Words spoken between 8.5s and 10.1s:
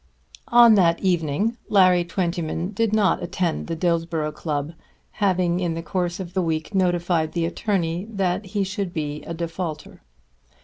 he should be a defaulter.